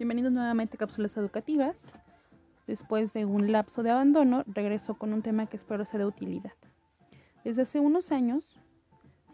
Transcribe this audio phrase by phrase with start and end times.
[0.00, 1.76] Bienvenidos nuevamente a Cápsulas Educativas.
[2.66, 6.54] Después de un lapso de abandono, regreso con un tema que espero sea de utilidad.
[7.44, 8.58] Desde hace unos años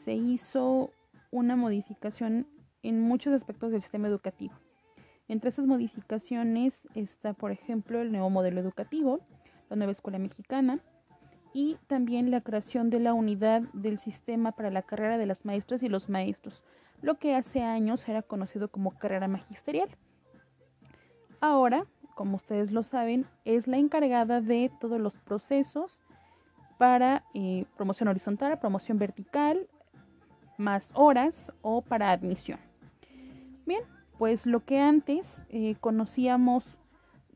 [0.05, 0.91] se hizo
[1.31, 2.49] una modificación
[2.83, 4.55] en muchos aspectos del sistema educativo.
[5.29, 9.21] Entre esas modificaciones está, por ejemplo, el nuevo modelo educativo,
[9.71, 10.81] la nueva escuela mexicana
[11.55, 15.85] y también la creación de la unidad del sistema para la carrera de las maestras
[15.85, 16.65] y los maestros,
[17.03, 19.91] lo que hace años era conocido como carrera magisterial.
[21.41, 26.01] Ahora, como ustedes lo saben, es la encargada de todos los procesos
[26.79, 29.69] para eh, promoción horizontal, promoción vertical,
[30.57, 32.59] más horas o para admisión.
[33.67, 33.83] Bien,
[34.19, 36.65] pues lo que antes eh, conocíamos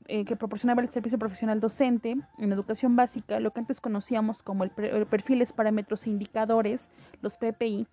[0.07, 4.65] eh, que proporcionaba el servicio profesional docente en educación básica, lo que antes conocíamos como
[4.65, 6.89] el, el perfiles, parámetros e indicadores,
[7.23, 7.87] los PPI,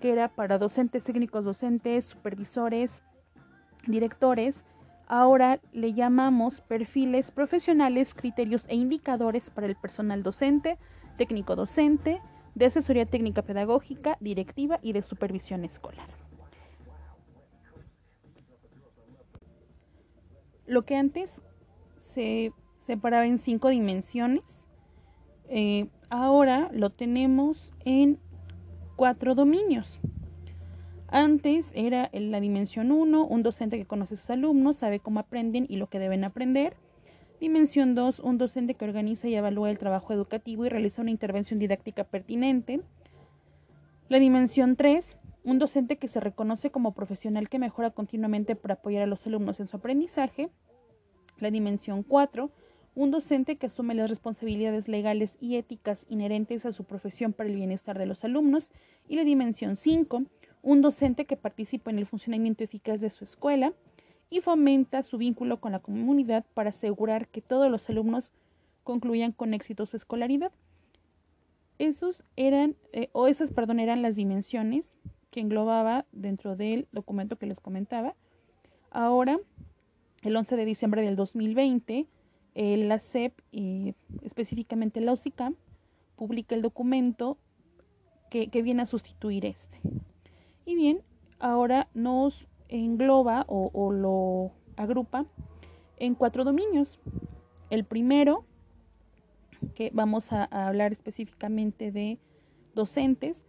[0.00, 3.02] que era para docentes, técnicos docentes, supervisores,
[3.86, 4.64] directores,
[5.10, 10.76] Ahora le llamamos perfiles profesionales, criterios e indicadores para el personal docente,
[11.16, 12.20] técnico docente,
[12.54, 16.08] de asesoría técnica pedagógica, directiva y de supervisión escolar.
[20.66, 21.42] Lo que antes
[21.96, 24.44] se separaba en cinco dimensiones,
[25.48, 28.18] eh, ahora lo tenemos en
[28.96, 29.98] cuatro dominios.
[31.10, 35.64] Antes era la dimensión 1, un docente que conoce a sus alumnos, sabe cómo aprenden
[35.66, 36.76] y lo que deben aprender.
[37.40, 41.58] Dimensión 2, un docente que organiza y evalúa el trabajo educativo y realiza una intervención
[41.58, 42.82] didáctica pertinente.
[44.10, 49.02] La dimensión 3, un docente que se reconoce como profesional que mejora continuamente para apoyar
[49.02, 50.50] a los alumnos en su aprendizaje.
[51.38, 52.50] La dimensión 4,
[52.94, 57.56] un docente que asume las responsabilidades legales y éticas inherentes a su profesión para el
[57.56, 58.72] bienestar de los alumnos.
[59.08, 60.24] Y la dimensión 5,
[60.68, 63.72] un docente que participa en el funcionamiento eficaz de su escuela
[64.28, 68.32] y fomenta su vínculo con la comunidad para asegurar que todos los alumnos
[68.84, 70.52] concluyan con éxito su escolaridad.
[71.78, 74.98] Esos eran, eh, o esas, perdón, eran las dimensiones
[75.30, 78.14] que englobaba dentro del documento que les comentaba.
[78.90, 79.38] Ahora,
[80.20, 82.06] el 11 de diciembre del 2020,
[82.54, 85.54] la SEP, y específicamente la OSICAM,
[86.16, 87.38] publica el documento
[88.28, 89.80] que, que viene a sustituir este.
[90.68, 91.00] Y bien,
[91.38, 95.24] ahora nos engloba o, lo agrupa
[95.96, 97.00] en cuatro dominios.
[97.70, 98.44] El primero,
[99.74, 102.18] que vamos a, hablar específicamente de
[102.74, 103.46] docentes.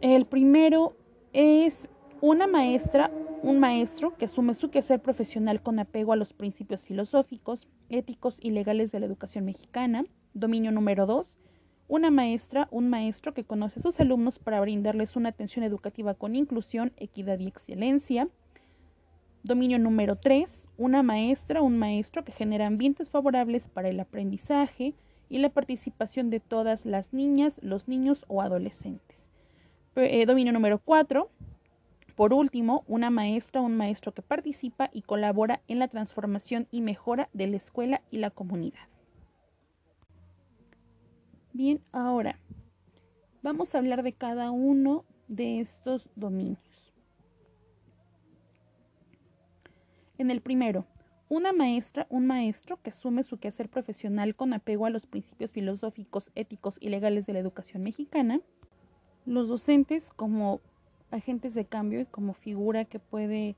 [0.00, 0.94] El primero
[1.32, 1.90] es
[2.20, 3.10] una maestra,
[3.42, 8.52] un maestro que asume su quehacer profesional con apego a los principios filosóficos, éticos y
[8.52, 10.04] legales de la educación mexicana.
[10.34, 11.36] Dominio número dos,
[11.90, 16.36] una maestra, un maestro que conoce a sus alumnos para brindarles una atención educativa con
[16.36, 18.28] inclusión, equidad y excelencia.
[19.42, 20.68] Dominio número 3.
[20.78, 24.94] Una maestra, un maestro que genera ambientes favorables para el aprendizaje
[25.28, 29.28] y la participación de todas las niñas, los niños o adolescentes.
[29.96, 31.28] Eh, dominio número 4.
[32.14, 37.28] Por último, una maestra, un maestro que participa y colabora en la transformación y mejora
[37.32, 38.90] de la escuela y la comunidad.
[41.52, 42.38] Bien, ahora
[43.42, 46.92] vamos a hablar de cada uno de estos dominios.
[50.18, 50.86] En el primero,
[51.28, 56.30] una maestra, un maestro que asume su quehacer profesional con apego a los principios filosóficos,
[56.34, 58.40] éticos y legales de la educación mexicana.
[59.26, 60.60] Los docentes como
[61.10, 63.56] agentes de cambio y como figura que puede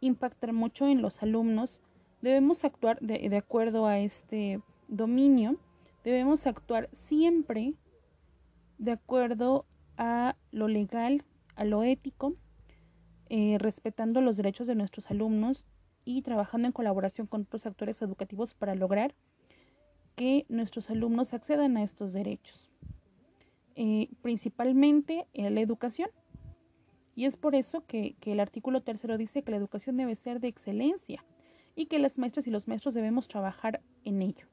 [0.00, 1.80] impactar mucho en los alumnos,
[2.22, 5.56] debemos actuar de, acuerdo a este dominio
[6.06, 7.74] debemos actuar siempre
[8.78, 11.24] de acuerdo a lo legal,
[11.56, 12.36] a lo ético,
[13.28, 15.66] eh, respetando los derechos de nuestros alumnos
[16.04, 19.16] y trabajando en colaboración con otros actores educativos para lograr
[20.14, 22.70] que nuestros alumnos accedan a estos derechos,
[23.74, 26.10] eh, principalmente en la educación.
[27.16, 30.46] Y es por eso que el artículo tercero dice que la educación debe ser de
[30.46, 31.24] excelencia
[31.74, 34.46] y que las maestras y los maestros debemos trabajar en ello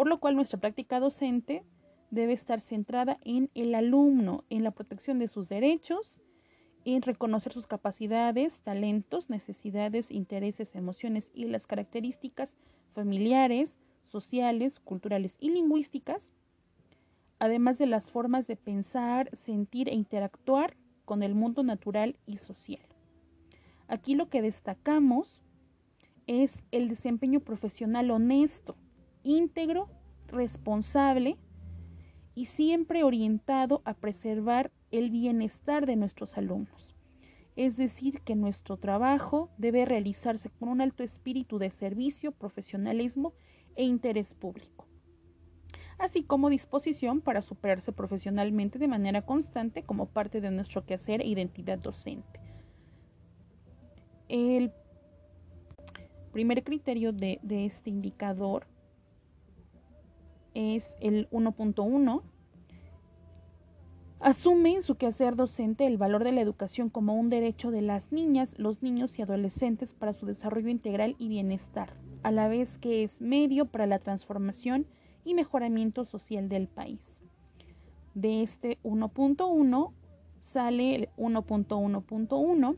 [0.00, 1.62] por lo cual nuestra práctica docente
[2.10, 6.22] debe estar centrada en el alumno, en la protección de sus derechos,
[6.86, 12.56] en reconocer sus capacidades, talentos, necesidades, intereses, emociones y las características
[12.94, 16.32] familiares, sociales, culturales y lingüísticas,
[17.38, 22.86] además de las formas de pensar, sentir e interactuar con el mundo natural y social.
[23.86, 25.42] Aquí lo que destacamos
[26.26, 28.76] es el desempeño profesional honesto,
[29.22, 29.88] íntegro,
[30.28, 31.36] responsable
[32.34, 36.96] y siempre orientado a preservar el bienestar de nuestros alumnos.
[37.56, 43.34] es decir, que nuestro trabajo debe realizarse con un alto espíritu de servicio, profesionalismo
[43.76, 44.86] e interés público,
[45.98, 51.26] así como disposición para superarse profesionalmente de manera constante como parte de nuestro quehacer e
[51.26, 52.40] identidad docente.
[54.28, 54.72] El
[56.32, 58.66] primer criterio de, de este indicador
[60.60, 62.22] es el 1.1
[64.22, 68.12] Asume en su quehacer docente el valor de la educación como un derecho de las
[68.12, 73.02] niñas, los niños y adolescentes para su desarrollo integral y bienestar, a la vez que
[73.02, 74.86] es medio para la transformación
[75.24, 77.00] y mejoramiento social del país.
[78.12, 79.92] De este 1.1
[80.38, 82.76] sale el 1.1.1,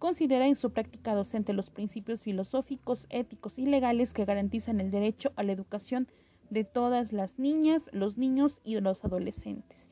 [0.00, 5.30] considera en su práctica docente los principios filosóficos, éticos y legales que garantizan el derecho
[5.36, 6.08] a la educación
[6.50, 9.90] de todas las niñas, los niños y los adolescentes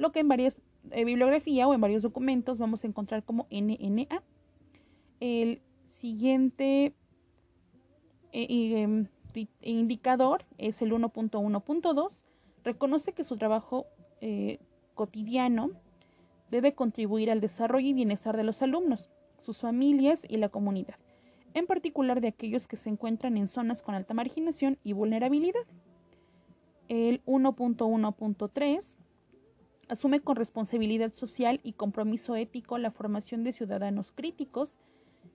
[0.00, 0.60] lo que en varias
[0.90, 4.22] eh, bibliografía o en varios documentos vamos a encontrar como NNA.
[5.20, 6.94] El siguiente
[8.32, 9.06] eh, em,
[9.60, 12.24] indicador es el 1.1.2.
[12.64, 13.86] Reconoce que su trabajo
[14.22, 14.58] eh,
[14.94, 15.70] cotidiano
[16.50, 20.96] debe contribuir al desarrollo y bienestar de los alumnos, sus familias y la comunidad,
[21.54, 25.62] en particular de aquellos que se encuentran en zonas con alta marginación y vulnerabilidad.
[26.88, 28.94] El 1.1.3
[29.88, 34.78] asume con responsabilidad social y compromiso ético la formación de ciudadanos críticos,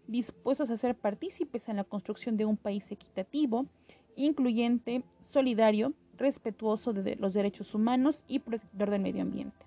[0.07, 3.65] dispuestos a ser partícipes en la construcción de un país equitativo,
[4.15, 9.64] incluyente, solidario, respetuoso de los derechos humanos y protector del medio ambiente.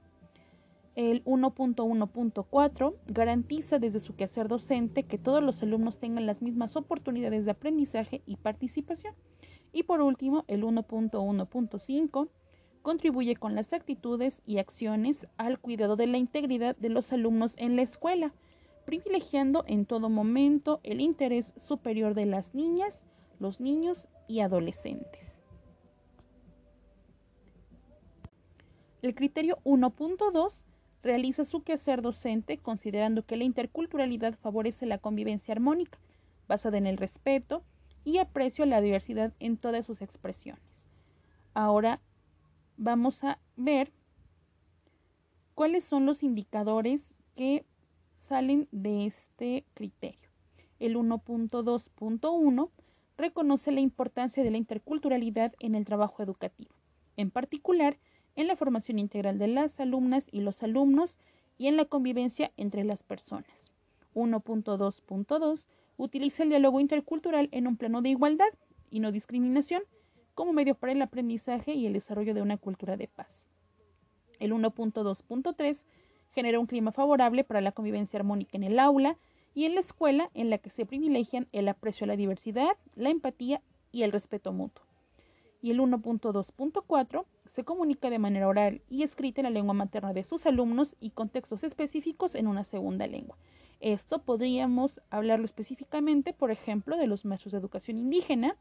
[0.99, 7.45] El 1.1.4 garantiza desde su quehacer docente que todos los alumnos tengan las mismas oportunidades
[7.45, 9.15] de aprendizaje y participación.
[9.73, 12.29] Y por último, el 1.1.5
[12.83, 17.77] contribuye con las actitudes y acciones al cuidado de la integridad de los alumnos en
[17.77, 18.35] la escuela,
[18.85, 23.07] privilegiando en todo momento el interés superior de las niñas,
[23.39, 25.33] los niños y adolescentes.
[29.01, 30.65] El criterio 1.2
[31.09, 35.99] realiza su quehacer docente considerando que la interculturalidad favorece la convivencia armónica,
[36.47, 37.65] basada en el respeto
[38.05, 40.63] y aprecio a la diversidad en todas sus expresiones.
[41.55, 42.01] Ahora
[42.77, 43.91] vamos a ver
[45.55, 47.65] cuáles son los indicadores que
[48.17, 50.29] salen de este criterio.
[50.79, 52.71] El 1.2.1
[53.17, 56.75] reconoce la importancia de la interculturalidad en el trabajo educativo,
[57.17, 57.97] en particular
[58.39, 61.19] en la formación integral de las alumnas y los alumnos
[61.59, 63.73] y en la convivencia entre las personas.
[64.15, 68.47] 1.2.2 utiliza el diálogo intercultural en un plano de igualdad
[68.93, 69.83] y no discriminación
[70.37, 73.45] como medio para el aprendizaje y el desarrollo de una cultura de paz.
[74.39, 75.85] El 1.2.3
[76.31, 79.19] genera un clima favorable para la convivencia armónica en el aula
[79.53, 83.11] y en la escuela en la que se privilegian el aprecio a la diversidad, la
[83.11, 84.88] empatía y el respeto mutuo.
[85.61, 90.25] Y el 1.2.4 se comunica de manera oral y escrita en la lengua materna de
[90.25, 93.37] sus alumnos y contextos específicos en una segunda lengua.
[93.81, 98.57] Esto podríamos hablarlo específicamente, por ejemplo, de los maestros de educación indígena,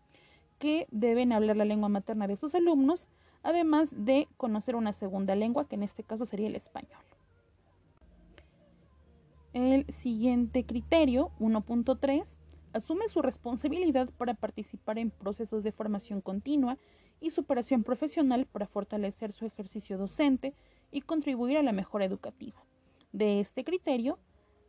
[0.59, 3.09] que deben hablar la lengua materna de sus alumnos,
[3.43, 6.99] además de conocer una segunda lengua, que en este caso sería el español.
[9.53, 12.37] El siguiente criterio, 1.3,
[12.77, 16.77] asume su responsabilidad para participar en procesos de formación continua
[17.19, 20.53] y superación profesional para fortalecer su ejercicio docente
[20.91, 22.63] y contribuir a la mejora educativa.
[23.11, 24.19] De este criterio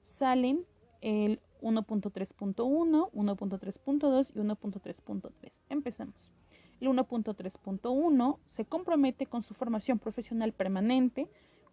[0.02, 0.64] salen
[1.00, 5.52] el 1.3.1, 1.3.2 y 1.3.3.
[5.68, 6.14] Empezamos.
[6.80, 11.28] El 1.3.1 se compromete con su formación profesional permanente,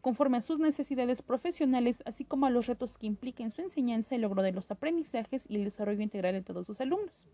[0.05, 4.21] conforme a sus necesidades profesionales, así como a los retos que impliquen su enseñanza, el
[4.21, 7.25] logro de los aprendizajes y el desarrollo integral de todos sus alumnos.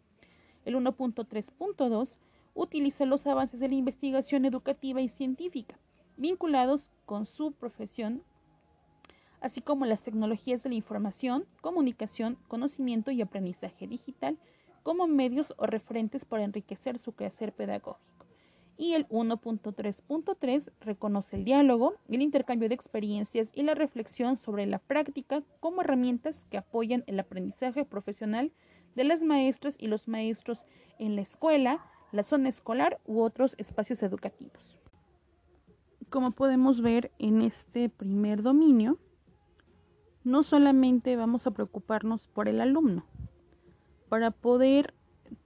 [0.64, 2.16] El 1.3.2
[2.54, 5.78] utiliza los avances de la investigación educativa y científica
[6.16, 8.24] vinculados con su profesión
[9.42, 14.38] así como las tecnologías de la información, comunicación, conocimiento y aprendizaje digital
[14.82, 18.21] como medios o referentes para enriquecer su quehacer pedagógico.
[18.82, 24.80] Y el 1.3.3 reconoce el diálogo, el intercambio de experiencias y la reflexión sobre la
[24.80, 28.52] práctica como herramientas que apoyan el aprendizaje profesional
[28.96, 30.66] de las maestras y los maestros
[30.98, 34.80] en la escuela, la zona escolar u otros espacios educativos.
[36.10, 38.98] Como podemos ver en este primer dominio,
[40.24, 43.06] no solamente vamos a preocuparnos por el alumno,
[44.10, 44.96] para poder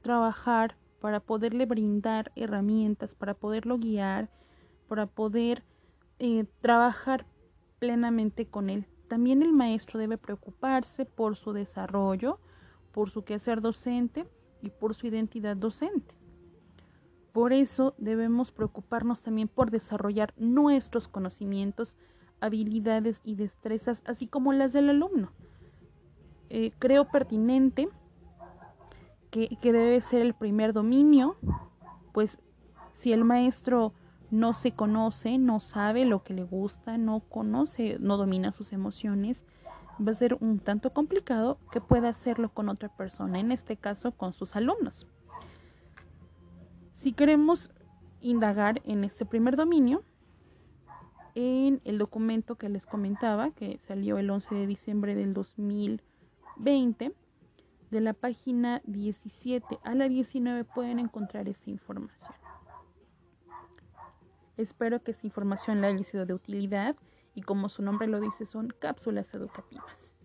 [0.02, 4.32] trabajar, para poderle brindar herramientas, para poderlo guiar,
[4.88, 5.64] para poder
[6.18, 7.28] eh, trabajar
[7.78, 12.40] plenamente con él también el maestro debe preocuparse por su desarrollo,
[12.92, 14.26] por su quehacer docente
[14.62, 16.16] y por su identidad docente.
[17.32, 21.98] Por eso debemos preocuparnos también por desarrollar nuestros conocimientos,
[22.40, 25.32] habilidades y destrezas, así como las del alumno.
[26.50, 27.90] Eh, creo pertinente
[29.36, 31.36] que, debe ser el primer dominio,
[32.14, 32.40] pues
[32.94, 33.94] si el maestro
[34.32, 39.46] no se conoce, no sabe lo que le gusta, no conoce, no domina sus emociones,
[40.06, 44.14] va a ser un tanto complicado que pueda hacerlo con otra persona, en este caso
[44.14, 45.06] con sus alumnos.
[46.94, 47.72] Si queremos
[48.22, 50.04] indagar en este primer dominio,
[51.36, 57.14] en el documento que les comentaba, que salió el 11 de diciembre del 2020,
[57.92, 62.32] de la página 17 a la 19 pueden encontrar esta información.
[64.58, 66.96] Espero que esta información le haya sido de utilidad
[67.34, 70.16] y como su nombre lo dice son cápsulas educativas.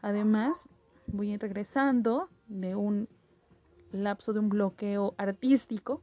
[0.00, 0.68] Además,
[1.06, 3.08] voy regresando de un
[3.92, 6.02] lapso de un bloqueo artístico,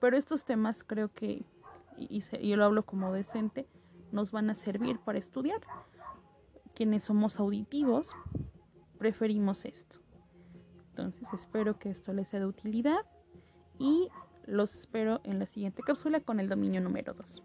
[0.00, 1.44] pero estos temas creo que,
[1.96, 3.66] y, yo lo hablo como decente,
[4.12, 5.60] nos van a servir para estudiar.
[6.74, 8.14] Quienes somos auditivos,
[8.98, 9.98] preferimos esto.
[10.98, 13.06] Entonces espero que esto les sea de utilidad
[13.78, 14.08] y
[14.46, 17.42] los espero en la siguiente cápsula con el dominio número 2.